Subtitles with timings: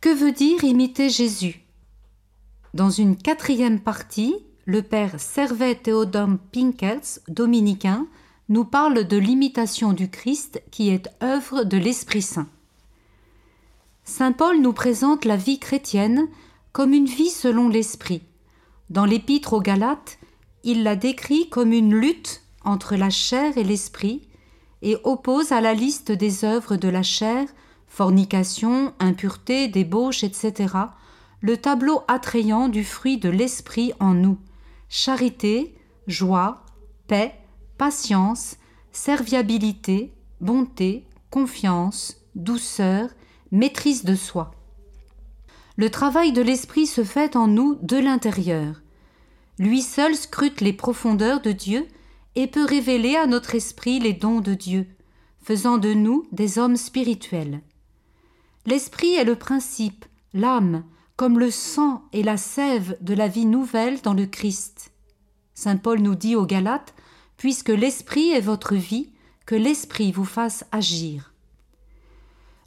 [0.00, 1.60] Que veut dire imiter Jésus?
[2.72, 8.06] Dans une quatrième partie, le père Servet Théodore Pinkels, dominicain,
[8.48, 12.46] nous parle de l'imitation du Christ qui est œuvre de l'Esprit Saint.
[14.04, 16.28] Saint Paul nous présente la vie chrétienne
[16.70, 18.22] comme une vie selon l'Esprit.
[18.90, 20.20] Dans l'Épître aux Galates,
[20.62, 24.28] il la décrit comme une lutte entre la chair et l'esprit
[24.80, 27.48] et oppose à la liste des œuvres de la chair
[27.88, 30.74] fornication, impureté, débauche, etc.,
[31.40, 34.38] le tableau attrayant du fruit de l'esprit en nous,
[34.88, 35.74] charité,
[36.06, 36.64] joie,
[37.06, 37.34] paix,
[37.76, 38.56] patience,
[38.92, 43.10] serviabilité, bonté, confiance, douceur,
[43.52, 44.52] maîtrise de soi.
[45.76, 48.82] Le travail de l'esprit se fait en nous de l'intérieur.
[49.58, 51.86] Lui seul scrute les profondeurs de Dieu
[52.34, 54.86] et peut révéler à notre esprit les dons de Dieu,
[55.42, 57.62] faisant de nous des hommes spirituels.
[58.68, 60.84] L'esprit est le principe, l'âme,
[61.16, 64.92] comme le sang et la sève de la vie nouvelle dans le Christ.
[65.54, 66.92] Saint Paul nous dit aux Galates,
[67.38, 69.10] puisque l'esprit est votre vie,
[69.46, 71.32] que l'esprit vous fasse agir.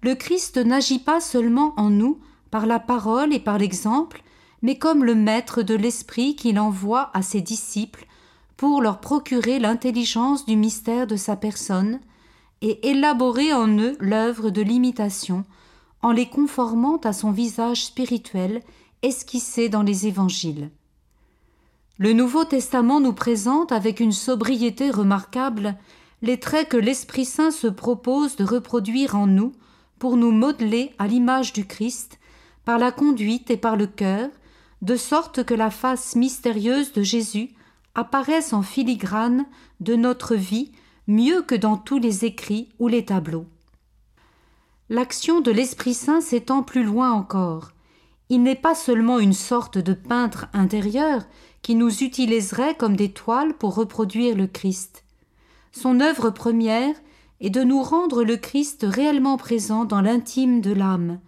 [0.00, 2.20] Le Christ n'agit pas seulement en nous
[2.52, 4.22] par la parole et par l'exemple,
[4.62, 8.06] mais comme le maître de l'esprit qu'il envoie à ses disciples
[8.56, 11.98] pour leur procurer l'intelligence du mystère de sa personne
[12.62, 15.44] et élaborer en eux l'œuvre de l'imitation
[16.02, 18.62] en les conformant à son visage spirituel
[19.02, 20.70] esquissé dans les évangiles.
[21.98, 25.76] Le Nouveau Testament nous présente avec une sobriété remarquable
[26.22, 29.52] les traits que l'Esprit Saint se propose de reproduire en nous
[29.98, 32.18] pour nous modeler à l'image du Christ
[32.64, 34.28] par la conduite et par le cœur,
[34.82, 37.50] de sorte que la face mystérieuse de Jésus
[37.94, 39.46] apparaisse en filigrane
[39.80, 40.70] de notre vie
[41.06, 43.46] mieux que dans tous les écrits ou les tableaux.
[44.90, 47.72] L'action de l'Esprit Saint s'étend plus loin encore.
[48.30, 51.24] Il n'est pas seulement une sorte de peintre intérieur
[51.60, 55.04] qui nous utiliserait comme des toiles pour reproduire le Christ.
[55.72, 56.94] Son œuvre première
[57.40, 61.20] est de nous rendre le Christ réellement présent dans l'intime de l'âme,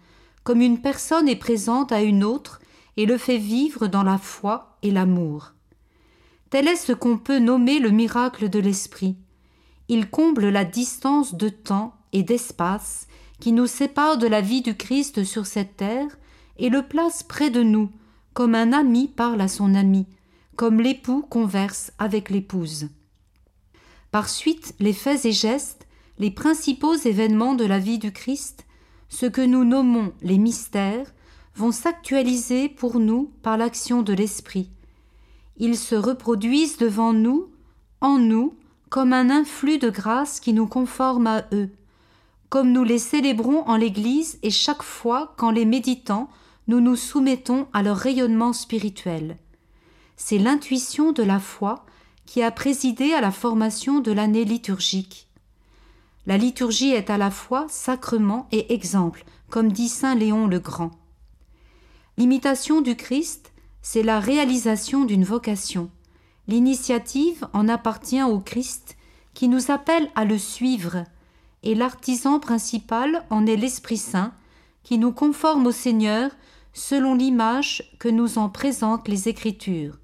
[0.43, 2.61] comme une personne est présente à une autre
[2.97, 5.53] et le fait vivre dans la foi et l'amour.
[6.49, 9.17] Tel est ce qu'on peut nommer le miracle de l'Esprit.
[9.89, 13.07] Il comble la distance de temps et d'espace
[13.41, 16.19] qui nous sépare de la vie du Christ sur cette terre
[16.59, 17.91] et le place près de nous,
[18.35, 20.07] comme un ami parle à son ami,
[20.57, 22.89] comme l'époux converse avec l'épouse.
[24.11, 25.87] Par suite, les faits et gestes,
[26.19, 28.67] les principaux événements de la vie du Christ,
[29.09, 31.13] ce que nous nommons les mystères,
[31.57, 34.71] vont s'actualiser pour nous par l'action de l'Esprit.
[35.57, 37.51] Ils se reproduisent devant nous,
[38.01, 38.55] en nous,
[38.89, 41.71] comme un influx de grâce qui nous conforme à eux,
[42.51, 46.29] comme nous les célébrons en l'Église et chaque fois qu'en les méditant,
[46.67, 49.39] nous nous soumettons à leur rayonnement spirituel.
[50.17, 51.87] C'est l'intuition de la foi
[52.27, 55.29] qui a présidé à la formation de l'année liturgique.
[56.27, 60.91] La liturgie est à la fois sacrement et exemple, comme dit saint Léon le Grand.
[62.19, 65.91] L'imitation du Christ, c'est la réalisation d'une vocation.
[66.49, 68.97] L'initiative en appartient au Christ
[69.35, 71.05] qui nous appelle à le suivre,
[71.63, 74.33] et l'artisan principal en est l'Esprit Saint,
[74.83, 76.31] qui nous conforme au Seigneur
[76.73, 79.99] selon l'image que nous en présentent les Écritures.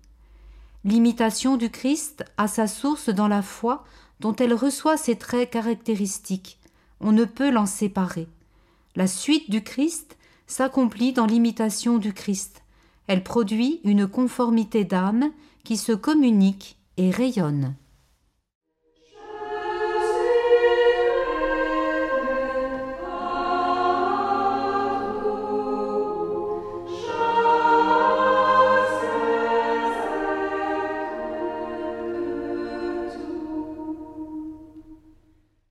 [0.85, 3.85] L'imitation du Christ a sa source dans la foi
[4.21, 6.59] dont elle reçoit ses traits caractéristiques.
[7.01, 8.29] On ne peut l'en séparer.
[8.95, 12.63] La suite du Christ s'accomplit dans l'imitation du Christ.
[13.07, 15.31] Elle produit une conformité d'âme
[15.65, 17.75] qui se communique et rayonne.